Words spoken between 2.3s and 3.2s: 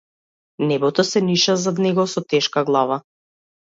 тешка глава.